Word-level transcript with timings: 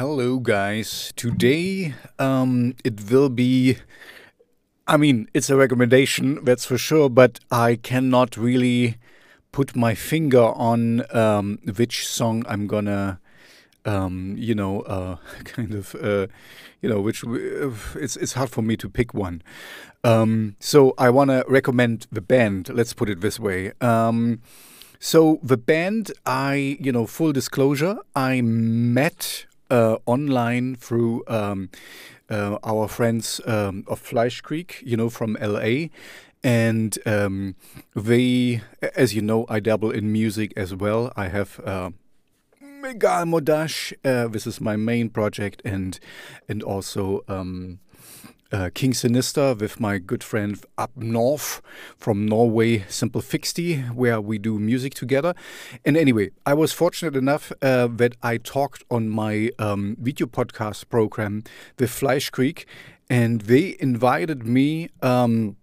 Hello, 0.00 0.38
guys. 0.38 1.12
Today, 1.14 1.92
um, 2.18 2.74
it 2.84 3.10
will 3.10 3.28
be. 3.28 3.76
I 4.86 4.96
mean, 4.96 5.28
it's 5.34 5.50
a 5.50 5.56
recommendation, 5.56 6.42
that's 6.42 6.64
for 6.64 6.78
sure, 6.78 7.10
but 7.10 7.38
I 7.50 7.76
cannot 7.76 8.34
really 8.38 8.96
put 9.52 9.76
my 9.76 9.94
finger 9.94 10.40
on 10.54 11.04
um, 11.14 11.58
which 11.76 12.08
song 12.08 12.44
I'm 12.48 12.66
gonna, 12.66 13.20
um, 13.84 14.36
you 14.38 14.54
know, 14.54 14.80
uh, 14.96 15.16
kind 15.44 15.74
of, 15.74 15.94
uh, 15.96 16.28
you 16.80 16.88
know, 16.88 17.02
which 17.02 17.22
uh, 17.22 17.68
it's 17.96 18.16
it's 18.16 18.32
hard 18.32 18.48
for 18.48 18.62
me 18.62 18.78
to 18.78 18.88
pick 18.88 19.12
one. 19.12 19.42
Um, 20.02 20.56
so 20.60 20.94
I 20.96 21.10
want 21.10 21.28
to 21.28 21.44
recommend 21.46 22.06
the 22.10 22.22
band. 22.22 22.70
Let's 22.70 22.94
put 22.94 23.10
it 23.10 23.20
this 23.20 23.38
way. 23.38 23.72
Um, 23.82 24.40
so 24.98 25.40
the 25.42 25.58
band, 25.58 26.10
I, 26.24 26.78
you 26.80 26.90
know, 26.90 27.06
full 27.06 27.32
disclosure, 27.32 27.98
I 28.16 28.40
met 28.40 29.44
online 29.70 30.76
through 30.76 31.24
um, 31.28 31.70
uh, 32.30 32.58
our 32.62 32.88
friends 32.88 33.40
um, 33.46 33.84
of 33.86 34.02
Fleischkrieg, 34.02 34.82
you 34.82 34.96
know, 34.96 35.10
from 35.10 35.36
LA. 35.40 35.88
And 36.42 36.96
um, 37.04 37.54
they, 37.94 38.62
as 38.96 39.14
you 39.14 39.20
know, 39.20 39.44
I 39.48 39.60
dabble 39.60 39.90
in 39.90 40.10
music 40.10 40.52
as 40.56 40.74
well. 40.74 41.12
I 41.16 41.28
have 41.28 41.60
uh, 41.64 41.90
Megal 42.62 43.26
Modash. 43.28 43.92
Uh, 44.04 44.28
this 44.28 44.46
is 44.46 44.60
my 44.60 44.76
main 44.76 45.10
project, 45.10 45.60
and 45.66 46.00
and 46.48 46.62
also 46.62 47.22
um, 47.28 47.78
uh, 48.52 48.70
King 48.74 48.94
Sinister 48.94 49.54
with 49.54 49.80
my 49.80 49.98
good 49.98 50.24
friend 50.24 50.58
up 50.76 50.96
north 50.96 51.62
from 51.96 52.26
Norway, 52.26 52.84
Simple 52.88 53.20
Fixty, 53.20 53.76
where 53.94 54.20
we 54.20 54.38
do 54.38 54.58
music 54.58 54.94
together. 54.94 55.34
And 55.84 55.96
anyway, 55.96 56.30
I 56.44 56.54
was 56.54 56.72
fortunate 56.72 57.16
enough 57.16 57.52
uh, 57.62 57.88
that 57.96 58.16
I 58.22 58.38
talked 58.38 58.84
on 58.90 59.08
my 59.08 59.50
um, 59.58 59.96
video 60.00 60.26
podcast 60.26 60.88
program 60.88 61.44
with 61.78 62.02
Creek, 62.32 62.66
and 63.08 63.42
they 63.42 63.76
invited 63.80 64.46
me. 64.46 64.88
Um, 65.02 65.56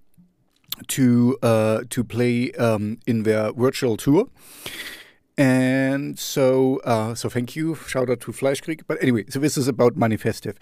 to 0.88 1.38
uh, 1.42 1.82
to 1.90 2.04
play 2.04 2.52
um, 2.52 3.00
in 3.08 3.24
their 3.24 3.52
virtual 3.52 3.98
tour, 3.98 4.30
and 5.38 6.20
so 6.20 6.80
uh, 6.86 7.16
so 7.16 7.30
thank 7.30 7.56
you, 7.56 7.74
shout 7.74 8.12
out 8.12 8.20
to 8.22 8.32
Fleischkrieg. 8.32 8.82
But 8.88 9.02
anyway, 9.02 9.26
so 9.28 9.40
this 9.40 9.58
is 9.58 9.68
about 9.68 9.96
Manifestive. 9.96 10.56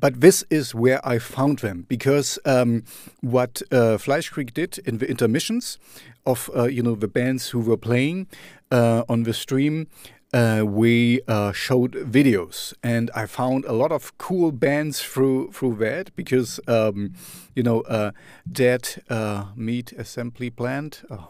But 0.00 0.20
this 0.20 0.44
is 0.50 0.74
where 0.74 1.06
I 1.06 1.18
found 1.18 1.58
them 1.58 1.86
because 1.88 2.38
um, 2.44 2.84
what 3.20 3.62
uh, 3.72 3.98
Fleischkrieg 3.98 4.54
did 4.54 4.78
in 4.86 4.98
the 4.98 5.06
intermissions 5.06 5.78
of 6.24 6.50
uh, 6.54 6.64
you 6.64 6.82
know 6.82 6.94
the 6.94 7.08
bands 7.08 7.48
who 7.50 7.60
were 7.60 7.76
playing 7.76 8.26
uh, 8.70 9.02
on 9.08 9.24
the 9.24 9.32
stream, 9.32 9.88
uh, 10.32 10.62
we 10.64 11.20
uh, 11.26 11.52
showed 11.52 11.92
videos, 11.92 12.74
and 12.82 13.10
I 13.14 13.26
found 13.26 13.64
a 13.64 13.72
lot 13.72 13.92
of 13.92 14.16
cool 14.18 14.52
bands 14.52 15.00
through 15.00 15.52
through 15.52 15.76
that 15.76 16.14
because 16.16 16.60
um, 16.68 17.14
you 17.54 17.62
know 17.62 17.80
uh, 17.82 18.10
Dead 18.50 19.02
uh, 19.08 19.46
Meat 19.56 19.92
Assembly 19.92 20.50
Plant. 20.50 21.02
Oh, 21.10 21.28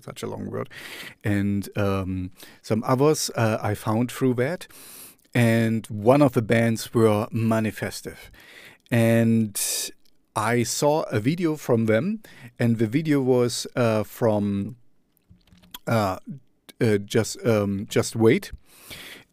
such 0.00 0.22
a 0.22 0.28
long 0.28 0.48
word, 0.50 0.68
and 1.24 1.68
um, 1.76 2.30
some 2.62 2.84
others 2.86 3.28
uh, 3.34 3.58
I 3.60 3.74
found 3.74 4.12
through 4.12 4.34
that 4.34 4.68
and 5.34 5.86
one 5.86 6.22
of 6.22 6.32
the 6.32 6.42
bands 6.42 6.94
were 6.94 7.26
Manifestive. 7.32 8.30
And 8.90 9.60
I 10.34 10.62
saw 10.62 11.02
a 11.02 11.20
video 11.20 11.56
from 11.56 11.86
them, 11.86 12.20
and 12.58 12.78
the 12.78 12.86
video 12.86 13.20
was 13.20 13.66
uh, 13.76 14.04
from 14.04 14.76
uh, 15.86 16.18
uh, 16.80 16.98
just 16.98 17.44
um, 17.44 17.86
just 17.88 18.16
wait. 18.16 18.52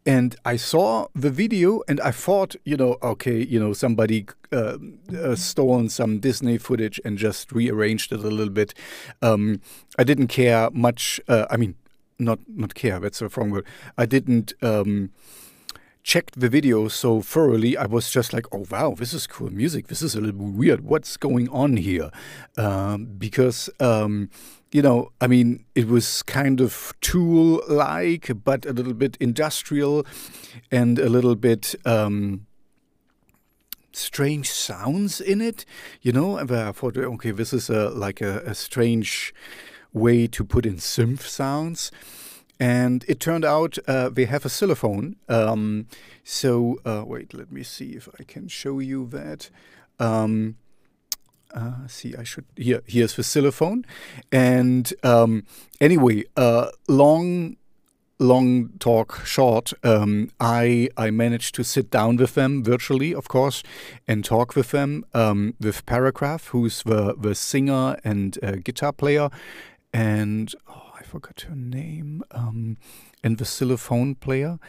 And 0.08 0.36
I 0.46 0.56
saw 0.56 1.08
the 1.16 1.32
video, 1.32 1.82
and 1.88 2.00
I 2.02 2.12
thought, 2.12 2.56
you 2.64 2.78
know, 2.78 2.98
okay, 3.02 3.44
you 3.44 3.60
know, 3.60 3.74
somebody 3.74 4.28
uh, 4.52 4.78
uh, 5.18 5.36
stolen 5.36 5.90
some 5.90 6.20
Disney 6.20 6.60
footage 6.60 7.00
and 7.04 7.18
just 7.18 7.52
rearranged 7.52 8.12
it 8.12 8.20
a 8.20 8.30
little 8.30 8.54
bit. 8.54 8.74
Um, 9.22 9.62
I 9.98 10.04
didn't 10.04 10.28
care 10.28 10.70
much. 10.72 11.20
Uh, 11.28 11.46
I 11.50 11.58
mean, 11.58 11.76
not 12.20 12.40
not 12.48 12.76
care. 12.76 13.00
That's 13.00 13.22
a 13.22 13.30
wrong 13.30 13.52
word. 13.52 13.66
I 13.98 14.06
didn't. 14.06 14.54
Um, 14.62 15.12
checked 16.06 16.40
the 16.40 16.48
video 16.48 16.88
so 16.88 17.20
thoroughly, 17.20 17.76
I 17.76 17.88
was 17.88 18.12
just 18.12 18.32
like, 18.32 18.46
oh 18.54 18.66
wow, 18.70 18.94
this 18.96 19.12
is 19.12 19.26
cool 19.26 19.50
music. 19.50 19.88
This 19.88 20.04
is 20.04 20.14
a 20.14 20.22
little 20.22 20.52
weird. 20.52 20.82
What's 20.82 21.18
going 21.18 21.50
on 21.50 21.78
here? 21.78 22.12
Um, 22.58 23.06
because, 23.18 23.72
um, 23.80 24.30
you 24.72 24.84
know, 24.84 25.12
I 25.20 25.26
mean, 25.26 25.66
it 25.74 25.88
was 25.88 26.22
kind 26.22 26.62
of 26.62 26.94
tool 27.02 27.60
like, 27.68 28.30
but 28.44 28.68
a 28.68 28.72
little 28.72 28.94
bit 28.94 29.18
industrial 29.20 30.06
and 30.72 31.00
a 31.00 31.10
little 31.10 31.36
bit. 31.36 31.74
Um, 31.86 32.46
strange 33.92 34.52
sounds 34.52 35.20
in 35.20 35.42
it, 35.42 35.66
you 36.02 36.12
know. 36.12 36.38
And 36.38 36.52
I 36.52 36.72
thought, 36.72 36.98
okay, 36.98 37.32
this 37.32 37.52
is 37.52 37.68
a 37.68 37.90
like 37.90 38.22
a, 38.22 38.42
a 38.46 38.54
strange 38.54 39.34
way 39.92 40.28
to 40.28 40.44
put 40.44 40.68
in 40.68 40.76
synth 40.76 41.22
sounds. 41.22 41.92
And 42.60 43.04
it 43.08 43.20
turned 43.20 43.44
out 43.44 43.78
uh, 43.88 44.10
they 44.10 44.26
have 44.26 44.46
a 44.46 44.50
xylophone. 44.50 45.18
Um, 45.28 45.88
so, 46.24 46.80
uh, 46.86 47.04
wait, 47.06 47.34
let 47.34 47.52
me 47.52 47.64
see 47.64 47.92
if 47.92 48.08
I 48.20 48.24
can 48.24 48.48
show 48.48 48.80
you 48.80 49.08
that. 49.08 49.50
Um, 50.00 50.56
uh, 51.54 51.88
see, 51.88 52.16
I 52.16 52.24
should. 52.24 52.46
Here, 52.56 52.82
here's 52.86 53.16
the 53.16 53.24
xylophone. 53.24 53.86
And 54.32 54.94
um, 55.04 55.44
anyway, 55.80 56.24
uh, 56.36 56.68
long, 56.88 57.58
long 58.20 58.70
talk 58.80 59.26
short. 59.26 59.74
Um, 59.84 60.32
I 60.40 60.90
I 60.98 61.12
managed 61.12 61.56
to 61.56 61.64
sit 61.64 61.90
down 61.90 62.18
with 62.18 62.36
them 62.36 62.64
virtually, 62.64 63.14
of 63.14 63.28
course, 63.28 63.64
and 64.08 64.24
talk 64.24 64.56
with 64.56 64.72
them 64.72 65.06
um, 65.14 65.56
with 65.60 65.86
Paragraph, 65.86 66.48
who's 66.48 66.84
the 66.84 67.16
the 67.18 67.36
singer 67.36 67.98
and 68.04 68.38
uh, 68.42 68.54
guitar 68.64 68.94
player, 68.94 69.30
and. 69.94 70.54
Oh, 70.68 70.85
forgot 71.06 71.46
her 71.48 71.56
name, 71.56 72.24
um, 72.32 72.78
and 73.24 73.38
the 73.38 73.46
xylophone 73.46 74.16
player. 74.16 74.60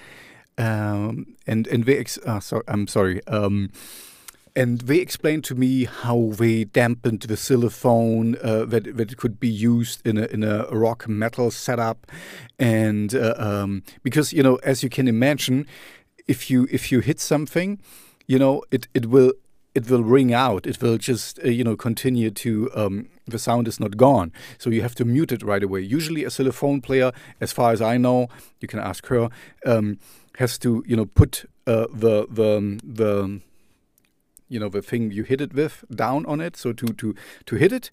Um, 0.59 1.37
and 1.47 1.67
and 1.67 1.85
they 1.85 1.99
ex- 1.99 2.19
uh, 2.25 2.41
sorry, 2.41 2.63
I'm 2.69 2.87
sorry. 2.87 3.27
Um, 3.27 3.71
and 4.55 4.81
they 4.83 4.99
explained 4.99 5.45
to 5.45 5.55
me 5.55 5.85
how 5.85 6.33
they 6.33 6.65
dampened 6.65 7.21
the 7.21 7.37
xylophone 7.37 8.37
uh, 8.43 8.65
that 8.65 8.97
that 8.97 9.17
could 9.19 9.39
be 9.39 9.49
used 9.49 10.07
in 10.07 10.17
a 10.17 10.25
in 10.27 10.43
a 10.43 10.65
rock 10.71 11.07
metal 11.09 11.51
setup, 11.51 12.11
and 12.59 13.15
uh, 13.15 13.35
um, 13.37 13.83
because 14.03 14.33
you 14.33 14.43
know 14.43 14.57
as 14.65 14.83
you 14.83 14.89
can 14.89 15.09
imagine, 15.09 15.67
if 16.27 16.51
you 16.51 16.67
if 16.71 16.91
you 16.91 17.01
hit 17.01 17.21
something, 17.21 17.79
you 18.27 18.39
know 18.39 18.63
it 18.71 18.89
it 18.95 19.07
will 19.07 19.33
it 19.77 19.91
will 19.91 20.03
ring 20.03 20.33
out. 20.33 20.67
It 20.67 20.81
will 20.81 20.97
just 20.97 21.39
uh, 21.45 21.49
you 21.49 21.63
know 21.63 21.77
continue 21.77 22.31
to 22.31 22.71
um, 22.75 23.09
the 23.27 23.39
sound 23.39 23.69
is 23.69 23.79
not 23.79 23.97
gone. 23.97 24.33
So 24.59 24.71
you 24.71 24.83
have 24.83 24.95
to 24.97 25.05
mute 25.05 25.33
it 25.33 25.43
right 25.43 25.63
away. 25.63 25.81
Usually, 25.83 26.25
a 26.25 26.31
xylophone 26.31 26.81
player, 26.81 27.13
as 27.41 27.53
far 27.53 27.73
as 27.73 27.83
I 27.83 27.99
know, 27.99 28.29
you 28.61 28.69
can 28.69 28.81
ask 28.81 29.07
her, 29.07 29.29
um, 29.67 29.99
has 30.39 30.59
to 30.59 30.83
you 30.87 30.97
know 30.97 31.05
put 31.05 31.45
uh, 31.67 31.87
the 31.93 32.27
the 32.31 32.81
the 32.83 33.41
you 34.49 34.59
know 34.59 34.71
the 34.71 34.83
thing 34.83 35.11
you 35.11 35.25
hit 35.25 35.41
it 35.41 35.53
with 35.53 35.85
down 35.95 36.25
on 36.27 36.41
it. 36.41 36.57
So 36.57 36.73
to 36.73 36.87
to 36.87 37.15
to 37.45 37.57
hit 37.57 37.73
it, 37.73 37.91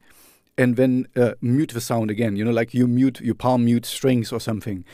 and 0.57 0.75
then 0.75 1.07
uh, 1.15 1.33
mute 1.41 1.71
the 1.73 1.81
sound 1.81 2.11
again. 2.11 2.35
You 2.35 2.45
know, 2.45 2.51
like 2.51 2.73
you 2.73 2.87
mute, 2.87 3.19
you 3.21 3.33
palm 3.33 3.65
mute 3.65 3.85
strings 3.85 4.31
or 4.31 4.39
something. 4.39 4.85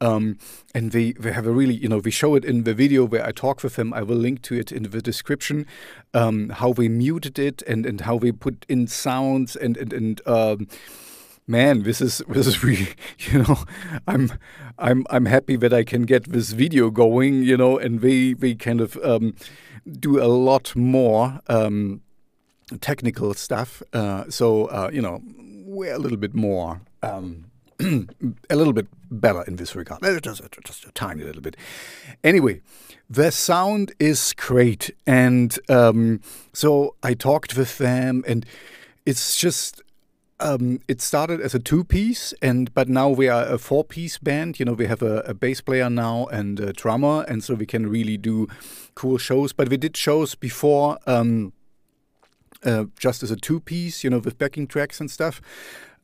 Um, 0.00 0.38
and 0.74 0.92
they, 0.92 1.12
they 1.12 1.32
have 1.32 1.46
a 1.46 1.52
really, 1.52 1.74
you 1.74 1.88
know, 1.88 1.98
we 1.98 2.10
show 2.10 2.34
it 2.34 2.44
in 2.44 2.64
the 2.64 2.74
video 2.74 3.04
where 3.04 3.24
I 3.24 3.32
talk 3.32 3.62
with 3.62 3.76
them. 3.76 3.94
I 3.94 4.02
will 4.02 4.16
link 4.16 4.42
to 4.42 4.54
it 4.54 4.70
in 4.70 4.82
the 4.82 5.00
description, 5.00 5.66
um, 6.12 6.50
how 6.50 6.70
we 6.70 6.88
muted 6.88 7.38
it 7.38 7.62
and, 7.62 7.86
and 7.86 8.02
how 8.02 8.16
we 8.16 8.30
put 8.30 8.66
in 8.68 8.86
sounds 8.86 9.56
and, 9.56 9.76
and, 9.78 9.92
and 9.92 10.20
um, 10.26 10.68
man, 11.46 11.82
this 11.84 12.00
is 12.00 12.22
this 12.28 12.46
is 12.46 12.62
really, 12.62 12.88
you 13.18 13.42
know, 13.42 13.58
I'm 14.06 14.32
I'm 14.78 15.06
I'm 15.10 15.26
happy 15.26 15.56
that 15.56 15.72
I 15.72 15.84
can 15.84 16.02
get 16.02 16.30
this 16.30 16.50
video 16.50 16.90
going, 16.90 17.42
you 17.42 17.56
know, 17.56 17.78
and 17.78 18.00
we 18.00 18.34
we 18.34 18.54
kind 18.54 18.80
of 18.80 18.96
um, 19.02 19.34
do 19.98 20.22
a 20.22 20.26
lot 20.26 20.74
more. 20.76 21.40
Um, 21.48 22.02
technical 22.80 23.34
stuff. 23.34 23.82
Uh, 23.92 24.24
so 24.28 24.66
uh, 24.66 24.90
you 24.92 25.02
know, 25.02 25.22
we're 25.64 25.94
a 25.94 25.98
little 25.98 26.18
bit 26.18 26.34
more. 26.34 26.80
Um, 27.02 27.46
a 28.48 28.56
little 28.56 28.72
bit 28.72 28.86
better 29.10 29.42
in 29.42 29.56
this 29.56 29.76
regard, 29.76 30.00
just, 30.22 30.42
just 30.64 30.86
a 30.86 30.92
tiny 30.92 31.22
little 31.22 31.42
bit. 31.42 31.58
Anyway, 32.24 32.62
the 33.10 33.30
sound 33.30 33.92
is 33.98 34.32
great, 34.32 34.90
and 35.06 35.58
um, 35.68 36.22
so 36.54 36.94
I 37.02 37.12
talked 37.12 37.54
with 37.54 37.76
them, 37.76 38.24
and 38.26 38.46
it's 39.04 39.38
just 39.38 39.82
um, 40.40 40.80
it 40.88 41.00
started 41.00 41.40
as 41.40 41.54
a 41.54 41.58
two-piece, 41.58 42.34
and 42.42 42.72
but 42.74 42.88
now 42.88 43.08
we 43.08 43.28
are 43.28 43.44
a 43.44 43.58
four-piece 43.58 44.18
band. 44.18 44.58
You 44.58 44.66
know, 44.66 44.72
we 44.72 44.86
have 44.86 45.02
a, 45.02 45.20
a, 45.20 45.34
bass 45.34 45.60
player 45.60 45.88
now 45.88 46.26
and 46.26 46.58
a 46.60 46.72
drummer, 46.72 47.24
and 47.28 47.42
so 47.42 47.54
we 47.54 47.66
can 47.66 47.88
really 47.88 48.16
do 48.16 48.48
cool 48.94 49.18
shows. 49.18 49.52
But 49.52 49.68
we 49.68 49.76
did 49.76 49.96
shows 49.96 50.34
before. 50.34 50.98
Um, 51.06 51.52
uh, 52.64 52.84
just 52.98 53.22
as 53.22 53.30
a 53.30 53.36
two 53.36 53.60
piece, 53.60 54.04
you 54.04 54.10
know, 54.10 54.18
with 54.18 54.38
backing 54.38 54.66
tracks 54.66 55.00
and 55.00 55.10
stuff. 55.10 55.40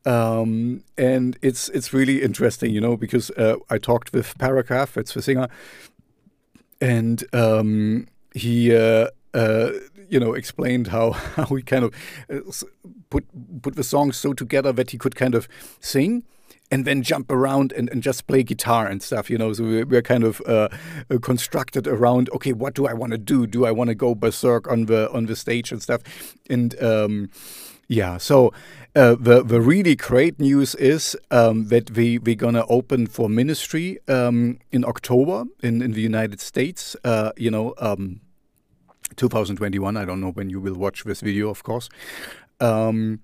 Um, 0.05 0.83
and 0.97 1.37
it's 1.41 1.69
it's 1.69 1.93
really 1.93 2.21
interesting, 2.21 2.71
you 2.71 2.81
know, 2.81 2.97
because 2.97 3.31
uh, 3.31 3.55
I 3.69 3.77
talked 3.77 4.11
with 4.13 4.37
Paragraph, 4.37 4.97
it's 4.97 5.13
the 5.13 5.21
singer, 5.21 5.47
and 6.81 7.23
um, 7.33 8.07
he. 8.33 8.75
Uh, 8.75 9.07
uh, 9.35 9.71
you 10.09 10.19
know, 10.19 10.33
explained 10.33 10.87
how, 10.87 11.11
how 11.35 11.45
he 11.45 11.63
kind 11.63 11.85
of 11.85 11.95
uh, 12.29 12.39
put 13.09 13.25
put 13.63 13.75
the 13.75 13.83
songs 13.83 14.15
so 14.15 14.31
together 14.31 14.71
that 14.71 14.91
he 14.91 14.97
could 14.99 15.15
kind 15.15 15.33
of 15.33 15.47
sing 15.79 16.23
and 16.73 16.85
then 16.85 17.03
jump 17.03 17.31
around 17.31 17.71
and, 17.73 17.87
and 17.91 18.01
just 18.01 18.25
play 18.25 18.41
guitar 18.41 18.87
and 18.87 19.03
stuff, 19.03 19.29
you 19.29 19.37
know. 19.37 19.53
So 19.53 19.63
we're, 19.63 19.85
we're 19.85 20.01
kind 20.01 20.23
of 20.23 20.41
uh, 20.47 20.69
uh 21.11 21.19
constructed 21.21 21.87
around, 21.87 22.31
okay, 22.31 22.51
what 22.51 22.73
do 22.73 22.87
I 22.87 22.93
want 22.93 23.11
to 23.11 23.19
do? 23.19 23.45
Do 23.45 23.63
I 23.65 23.71
want 23.71 23.89
to 23.89 23.95
go 23.95 24.15
berserk 24.15 24.67
on 24.67 24.87
the 24.87 25.11
on 25.11 25.27
the 25.27 25.35
stage 25.35 25.71
and 25.71 25.83
stuff? 25.83 26.01
And 26.49 26.81
um, 26.81 27.29
yeah, 27.87 28.17
so 28.17 28.51
uh, 28.95 29.15
the 29.19 29.43
the 29.43 29.61
really 29.61 29.95
great 29.95 30.39
news 30.39 30.73
is 30.73 31.15
um, 31.29 31.67
that 31.67 31.91
we 31.91 32.17
we're 32.17 32.43
gonna 32.45 32.65
open 32.67 33.05
for 33.05 33.29
ministry 33.29 33.99
um, 34.07 34.57
in 34.71 34.83
October 34.83 35.45
in 35.61 35.83
in 35.83 35.91
the 35.93 36.01
United 36.01 36.41
States. 36.41 36.95
Uh, 37.03 37.31
you 37.37 37.51
know. 37.51 37.75
Um, 37.77 38.21
2021. 39.15 39.95
I 39.95 40.05
don't 40.05 40.21
know 40.21 40.31
when 40.31 40.49
you 40.49 40.59
will 40.59 40.73
watch 40.73 41.03
this 41.03 41.21
video, 41.21 41.49
of 41.49 41.61
course. 41.61 41.87
Um, 42.59 43.19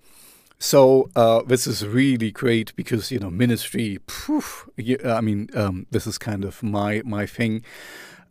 so 0.60 1.10
uh, 1.16 1.42
this 1.44 1.66
is 1.66 1.88
really 1.88 2.32
great 2.32 2.76
because 2.76 3.12
you 3.12 3.20
know 3.20 3.30
ministry. 3.30 4.00
Poof, 4.08 4.68
I 5.06 5.22
mean, 5.22 5.50
um, 5.56 5.88
this 5.90 6.06
is 6.06 6.18
kind 6.18 6.44
of 6.44 6.62
my 6.62 7.02
my 7.06 7.26
thing. 7.26 7.64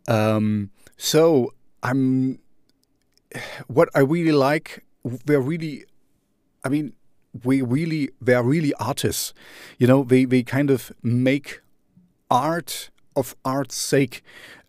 Um, 0.07 0.69
so 0.97 1.53
I'm. 1.81 2.39
What 3.67 3.89
I 3.93 3.99
really 3.99 4.31
like, 4.31 4.85
they're 5.03 5.41
really. 5.41 5.85
I 6.63 6.69
mean, 6.69 6.93
we 7.43 7.61
really 7.61 8.09
they're 8.21 8.43
really 8.43 8.73
artists. 8.75 9.33
You 9.79 9.87
know, 9.87 10.03
they 10.03 10.25
they 10.25 10.43
kind 10.43 10.69
of 10.69 10.91
make 11.01 11.61
art 12.29 12.91
of 13.15 13.35
art's 13.43 13.75
sake, 13.75 14.23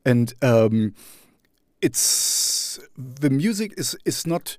and 0.05 0.33
um, 0.43 0.95
it's 1.83 2.81
the 2.97 3.29
music 3.31 3.75
is 3.77 3.97
is 4.07 4.27
not 4.27 4.57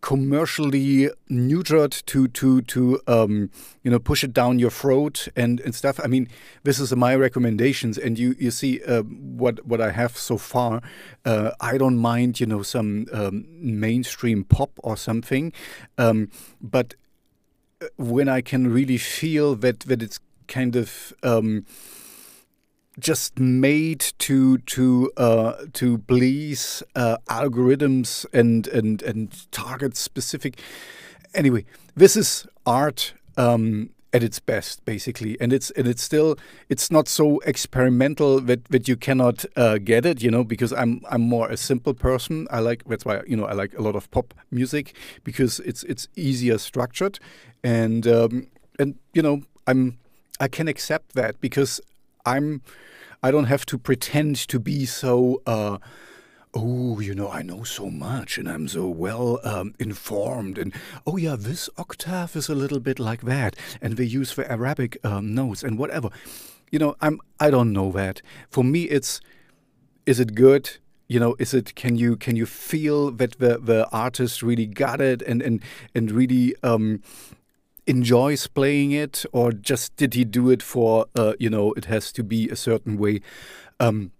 commercially 0.00 1.10
neutered 1.30 2.04
to 2.06 2.28
to 2.28 2.62
to 2.62 3.00
um, 3.06 3.50
you 3.82 3.90
know 3.90 3.98
push 3.98 4.22
it 4.22 4.32
down 4.32 4.58
your 4.58 4.70
throat 4.70 5.28
and 5.36 5.60
and 5.60 5.74
stuff. 5.74 5.98
I 6.02 6.06
mean, 6.06 6.28
this 6.62 6.78
is 6.78 6.94
my 6.94 7.14
recommendations, 7.16 7.98
and 7.98 8.18
you 8.18 8.34
you 8.38 8.50
see 8.50 8.82
uh, 8.84 9.02
what 9.02 9.66
what 9.66 9.80
I 9.80 9.90
have 9.90 10.16
so 10.16 10.38
far. 10.38 10.82
Uh, 11.24 11.50
I 11.60 11.78
don't 11.78 11.98
mind 11.98 12.40
you 12.40 12.46
know 12.46 12.62
some 12.62 13.06
um, 13.12 13.46
mainstream 13.58 14.44
pop 14.44 14.70
or 14.82 14.96
something, 14.96 15.52
um, 15.98 16.30
but 16.60 16.94
uh, 17.80 17.86
when 17.96 18.28
I 18.28 18.40
can 18.40 18.72
really 18.72 18.98
feel 18.98 19.54
that 19.56 19.80
that 19.80 20.02
it's 20.02 20.20
kind 20.46 20.76
of 20.76 21.12
um, 21.22 21.64
just 22.98 23.38
made 23.38 24.00
to 24.18 24.58
to 24.58 25.10
uh, 25.16 25.52
to 25.74 25.98
please 25.98 26.82
uh, 26.94 27.18
algorithms 27.28 28.24
and 28.32 28.66
and 28.68 29.02
and 29.02 29.50
target 29.52 29.96
specific. 29.96 30.60
Anyway, 31.34 31.64
this 31.94 32.16
is 32.16 32.46
art 32.64 33.12
um, 33.36 33.90
at 34.12 34.22
its 34.22 34.40
best, 34.40 34.82
basically, 34.86 35.38
and 35.40 35.52
it's 35.52 35.70
and 35.72 35.86
it's 35.86 36.02
still 36.02 36.38
it's 36.70 36.90
not 36.90 37.06
so 37.06 37.38
experimental 37.40 38.40
that 38.40 38.64
that 38.66 38.88
you 38.88 38.96
cannot 38.96 39.44
uh, 39.56 39.76
get 39.78 40.06
it, 40.06 40.22
you 40.22 40.30
know, 40.30 40.42
because 40.42 40.72
I'm 40.72 41.02
I'm 41.10 41.20
more 41.20 41.50
a 41.50 41.56
simple 41.56 41.92
person. 41.92 42.48
I 42.50 42.60
like 42.60 42.84
that's 42.84 43.04
why 43.04 43.20
you 43.26 43.36
know 43.36 43.44
I 43.44 43.52
like 43.52 43.74
a 43.78 43.82
lot 43.82 43.94
of 43.94 44.10
pop 44.10 44.32
music 44.50 44.96
because 45.22 45.60
it's 45.60 45.82
it's 45.84 46.08
easier 46.16 46.56
structured, 46.56 47.18
and 47.62 48.06
um, 48.06 48.46
and 48.78 48.94
you 49.12 49.20
know 49.20 49.42
I'm 49.66 49.98
I 50.40 50.48
can 50.48 50.66
accept 50.66 51.14
that 51.14 51.40
because 51.42 51.80
I'm 52.26 52.62
I 53.22 53.30
don't 53.30 53.44
have 53.44 53.64
to 53.66 53.78
pretend 53.78 54.36
to 54.48 54.60
be 54.60 54.84
so. 54.86 55.42
Uh, 55.46 55.78
oh, 56.54 57.00
you 57.00 57.14
know, 57.14 57.30
I 57.30 57.42
know 57.42 57.64
so 57.64 57.90
much 57.90 58.38
and 58.38 58.48
I'm 58.48 58.66
so 58.66 58.88
well 58.88 59.40
um, 59.44 59.74
informed. 59.78 60.58
And 60.58 60.72
oh, 61.06 61.16
yeah, 61.16 61.36
this 61.38 61.68
octave 61.76 62.34
is 62.34 62.48
a 62.48 62.54
little 62.54 62.80
bit 62.80 62.98
like 62.98 63.22
that. 63.22 63.56
And 63.82 63.96
they 63.96 64.04
use 64.04 64.34
the 64.34 64.50
Arabic 64.50 64.96
um, 65.04 65.34
notes 65.34 65.62
and 65.62 65.78
whatever. 65.78 66.08
You 66.70 66.78
know, 66.78 66.96
I'm. 67.00 67.20
I 67.38 67.50
don't 67.50 67.72
know 67.72 67.92
that. 67.92 68.22
For 68.50 68.64
me, 68.64 68.84
it's. 68.84 69.20
Is 70.04 70.20
it 70.20 70.34
good? 70.34 70.78
You 71.08 71.20
know, 71.20 71.36
is 71.38 71.54
it? 71.54 71.74
Can 71.74 71.96
you 71.96 72.16
can 72.16 72.36
you 72.36 72.46
feel 72.46 73.10
that 73.12 73.38
the 73.38 73.58
the 73.58 73.88
artist 73.90 74.42
really 74.42 74.66
got 74.66 75.00
it 75.00 75.22
and 75.22 75.42
and 75.42 75.62
and 75.94 76.10
really 76.10 76.54
um, 76.62 77.02
enjoys 77.86 78.46
playing 78.46 78.92
it, 78.92 79.24
or 79.32 79.52
just 79.52 79.96
did 79.96 80.14
he 80.14 80.24
do 80.24 80.50
it 80.50 80.62
for 80.62 81.06
uh, 81.14 81.34
you 81.38 81.50
know 81.50 81.72
it 81.72 81.86
has 81.86 82.12
to 82.12 82.22
be 82.22 82.48
a 82.48 82.56
certain 82.56 82.98
way? 82.98 83.20
Um, 83.80 84.12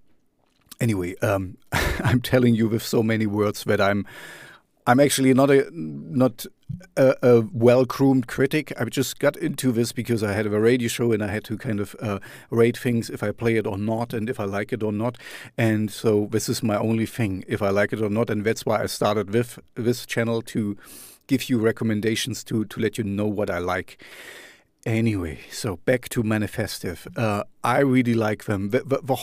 anyway, 0.80 1.16
um, 1.16 1.56
I'm 1.72 2.20
telling 2.20 2.54
you 2.54 2.68
with 2.68 2.82
so 2.82 3.02
many 3.02 3.26
words 3.26 3.64
that 3.64 3.80
I'm 3.80 4.06
I'm 4.86 5.00
actually 5.00 5.34
not 5.34 5.50
a 5.50 5.68
not 5.72 6.46
a, 6.96 7.14
a 7.22 7.40
well 7.52 7.84
groomed 7.84 8.28
critic. 8.28 8.72
I 8.78 8.84
just 8.84 9.18
got 9.18 9.36
into 9.36 9.72
this 9.72 9.90
because 9.92 10.22
I 10.22 10.32
had 10.32 10.46
a 10.46 10.50
radio 10.50 10.88
show 10.88 11.10
and 11.12 11.24
I 11.24 11.28
had 11.28 11.42
to 11.44 11.58
kind 11.58 11.80
of 11.80 11.96
uh, 12.00 12.20
rate 12.50 12.78
things 12.78 13.10
if 13.10 13.22
I 13.22 13.32
play 13.32 13.56
it 13.56 13.66
or 13.66 13.78
not 13.78 14.14
and 14.14 14.30
if 14.30 14.38
I 14.38 14.44
like 14.44 14.72
it 14.72 14.84
or 14.84 14.92
not. 14.92 15.18
And 15.58 15.90
so 15.90 16.28
this 16.30 16.48
is 16.48 16.62
my 16.62 16.76
only 16.76 17.06
thing 17.06 17.44
if 17.48 17.62
I 17.62 17.70
like 17.70 17.92
it 17.92 18.00
or 18.00 18.08
not. 18.10 18.30
And 18.30 18.44
that's 18.44 18.64
why 18.64 18.82
I 18.82 18.86
started 18.86 19.30
with 19.30 19.58
this 19.74 20.06
channel 20.06 20.40
to 20.42 20.76
give 21.26 21.48
you 21.48 21.58
recommendations 21.58 22.44
to 22.44 22.64
to 22.66 22.80
let 22.80 22.98
you 22.98 23.04
know 23.04 23.26
what 23.26 23.50
I 23.50 23.58
like. 23.58 24.02
Anyway, 24.84 25.40
so 25.50 25.78
back 25.84 26.08
to 26.10 26.22
Manifestive. 26.22 27.08
Uh, 27.18 27.42
I 27.64 27.80
really 27.80 28.14
like 28.14 28.44
them. 28.44 28.70
The, 28.70 28.84
the, 28.84 29.00
the, 29.02 29.16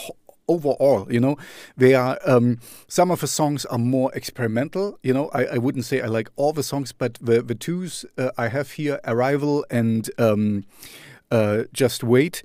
overall, 0.48 1.10
you 1.10 1.20
know, 1.20 1.36
they 1.76 1.94
are 1.94 2.18
um, 2.26 2.58
some 2.88 3.10
of 3.10 3.20
the 3.20 3.26
songs 3.26 3.64
are 3.66 3.78
more 3.78 4.12
experimental. 4.14 4.98
You 5.02 5.14
know, 5.14 5.30
I, 5.32 5.44
I 5.46 5.58
wouldn't 5.58 5.84
say 5.84 6.00
I 6.00 6.06
like 6.06 6.28
all 6.36 6.52
the 6.52 6.62
songs, 6.62 6.92
but 6.92 7.14
the 7.14 7.42
the 7.42 7.54
twos 7.54 8.04
uh, 8.18 8.30
I 8.36 8.48
have 8.48 8.72
here, 8.72 9.00
Arrival 9.04 9.64
and 9.70 10.10
um, 10.18 10.64
uh, 11.30 11.64
Just 11.72 12.04
Wait. 12.04 12.42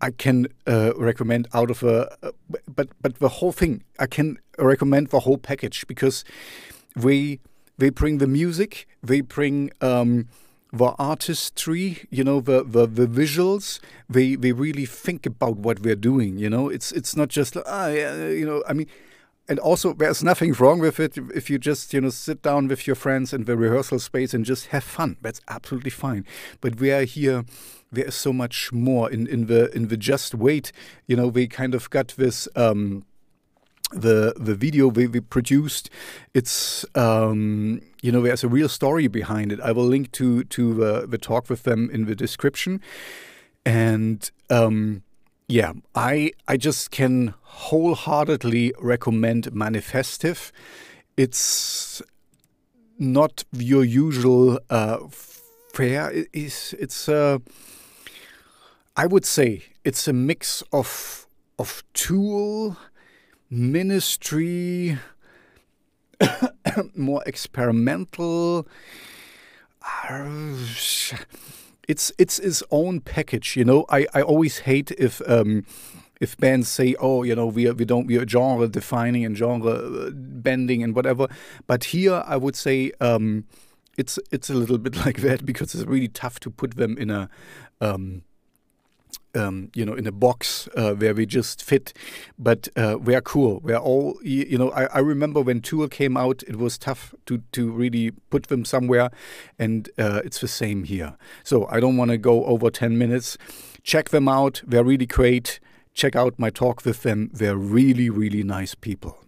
I 0.00 0.10
can 0.10 0.48
uh, 0.66 0.92
recommend 0.96 1.48
out 1.54 1.70
of 1.70 1.82
a, 1.82 2.14
uh, 2.22 2.32
but 2.74 2.88
but 3.00 3.18
the 3.20 3.28
whole 3.28 3.52
thing 3.52 3.84
I 3.98 4.06
can 4.06 4.38
recommend 4.58 5.08
the 5.08 5.20
whole 5.20 5.38
package 5.38 5.86
because 5.86 6.24
we 6.96 7.40
they 7.78 7.90
bring 7.90 8.18
the 8.18 8.26
music, 8.26 8.86
they 9.02 9.20
bring 9.20 9.70
um, 9.80 10.28
the 10.72 10.94
artistry, 10.98 12.06
you 12.10 12.24
know, 12.24 12.40
the, 12.40 12.64
the, 12.64 12.86
the 12.86 13.06
visuals. 13.06 13.80
They 14.08 14.34
they 14.34 14.52
really 14.52 14.86
think 14.86 15.26
about 15.26 15.56
what 15.58 15.80
we're 15.80 15.94
doing. 15.96 16.38
You 16.38 16.50
know, 16.50 16.68
it's 16.68 16.92
it's 16.92 17.16
not 17.16 17.28
just 17.28 17.56
ah, 17.66 17.88
you 17.88 18.44
know. 18.46 18.62
I 18.68 18.72
mean, 18.72 18.86
and 19.48 19.58
also 19.58 19.92
there's 19.92 20.22
nothing 20.22 20.52
wrong 20.52 20.80
with 20.80 20.98
it 20.98 21.16
if 21.34 21.50
you 21.50 21.58
just 21.58 21.92
you 21.92 22.00
know 22.00 22.10
sit 22.10 22.42
down 22.42 22.68
with 22.68 22.86
your 22.86 22.96
friends 22.96 23.32
in 23.32 23.44
the 23.44 23.56
rehearsal 23.56 23.98
space 23.98 24.34
and 24.34 24.44
just 24.44 24.68
have 24.68 24.84
fun. 24.84 25.16
That's 25.22 25.40
absolutely 25.48 25.90
fine. 25.90 26.24
But 26.60 26.80
we 26.80 26.90
are 26.90 27.04
here. 27.04 27.44
There 27.92 28.06
is 28.06 28.14
so 28.14 28.32
much 28.32 28.72
more 28.72 29.10
in 29.10 29.26
in 29.26 29.46
the 29.46 29.74
in 29.76 29.88
the 29.88 29.96
just 29.96 30.34
wait. 30.34 30.72
You 31.06 31.16
know, 31.16 31.28
we 31.28 31.46
kind 31.46 31.74
of 31.74 31.90
got 31.90 32.08
this. 32.16 32.48
Um, 32.56 33.04
the 33.94 34.34
the 34.36 34.54
video 34.54 34.88
we, 34.88 35.06
we 35.06 35.20
produced 35.20 35.90
it's 36.34 36.84
um, 36.94 37.80
you 38.02 38.12
know 38.12 38.20
there's 38.20 38.44
a 38.44 38.48
real 38.48 38.68
story 38.68 39.08
behind 39.08 39.52
it. 39.52 39.60
I 39.60 39.72
will 39.72 39.86
link 39.86 40.12
to 40.12 40.44
to 40.44 40.84
uh, 40.84 41.06
the 41.06 41.18
talk 41.18 41.48
with 41.48 41.62
them 41.62 41.90
in 41.92 42.06
the 42.06 42.14
description. 42.14 42.80
And 43.64 44.30
um, 44.50 45.02
yeah 45.46 45.72
i 45.94 46.32
i 46.48 46.56
just 46.56 46.90
can 46.90 47.34
wholeheartedly 47.42 48.72
recommend 48.80 49.46
manifestive. 49.52 50.50
It's 51.16 52.02
not 52.98 53.44
your 53.52 53.84
usual 53.84 54.58
uh, 54.70 54.98
fare. 55.72 56.10
It's 56.32 56.72
it's 56.74 57.08
uh, 57.08 57.38
i 58.96 59.06
would 59.06 59.24
say 59.24 59.64
it's 59.84 60.08
a 60.08 60.12
mix 60.12 60.62
of 60.72 61.26
of 61.58 61.82
tool 61.92 62.76
ministry, 63.54 64.98
more 66.94 67.22
experimental. 67.26 68.66
It's 71.86 72.12
it's 72.18 72.38
its 72.38 72.62
own 72.70 73.00
package, 73.00 73.56
you 73.56 73.64
know. 73.64 73.84
I, 73.88 74.06
I 74.14 74.22
always 74.22 74.60
hate 74.60 74.90
if 74.92 75.22
um, 75.28 75.64
if 76.20 76.36
bands 76.36 76.68
say, 76.68 76.94
"Oh, 76.98 77.22
you 77.22 77.34
know, 77.34 77.46
we 77.46 77.68
are, 77.68 77.74
we 77.74 77.84
don't 77.84 78.06
we 78.06 78.16
are 78.18 78.26
genre 78.26 78.66
defining 78.68 79.24
and 79.24 79.36
genre 79.36 79.70
uh, 79.70 80.10
bending 80.12 80.82
and 80.82 80.94
whatever." 80.94 81.28
But 81.66 81.84
here, 81.84 82.24
I 82.26 82.36
would 82.36 82.56
say 82.56 82.92
um, 83.00 83.44
it's 83.96 84.18
it's 84.32 84.50
a 84.50 84.54
little 84.54 84.78
bit 84.78 84.96
like 85.06 85.20
that 85.20 85.44
because 85.46 85.74
it's 85.74 85.84
really 85.84 86.08
tough 86.08 86.40
to 86.40 86.50
put 86.50 86.76
them 86.76 86.96
in 86.98 87.10
a 87.10 87.28
um, 87.80 88.22
um, 89.34 89.70
you 89.74 89.84
know, 89.84 89.94
in 89.94 90.06
a 90.06 90.12
box 90.12 90.68
uh, 90.76 90.92
where 90.94 91.14
we 91.14 91.26
just 91.26 91.62
fit, 91.62 91.92
but 92.38 92.68
uh, 92.76 92.96
we're 93.00 93.20
cool. 93.20 93.60
We're 93.60 93.76
all, 93.76 94.18
you 94.22 94.58
know, 94.58 94.70
I, 94.70 94.84
I, 94.86 94.98
remember 95.00 95.40
when 95.40 95.60
Tool 95.60 95.88
came 95.88 96.16
out, 96.16 96.42
it 96.46 96.56
was 96.56 96.78
tough 96.78 97.14
to, 97.26 97.42
to 97.52 97.70
really 97.70 98.12
put 98.30 98.44
them 98.48 98.64
somewhere, 98.64 99.10
and 99.58 99.88
uh, 99.98 100.20
it's 100.24 100.40
the 100.40 100.48
same 100.48 100.84
here. 100.84 101.16
So 101.42 101.66
I 101.68 101.80
don't 101.80 101.96
want 101.96 102.10
to 102.10 102.18
go 102.18 102.44
over 102.44 102.70
10 102.70 102.96
minutes. 102.96 103.36
Check 103.82 104.10
them 104.10 104.28
out. 104.28 104.62
They're 104.66 104.84
really 104.84 105.06
great. 105.06 105.60
check 105.94 106.16
out 106.16 106.38
my 106.38 106.50
talk 106.50 106.84
with 106.84 107.02
them. 107.02 107.30
They're 107.32 107.56
really, 107.56 108.10
really 108.10 108.42
nice 108.42 108.74
people. 108.74 109.23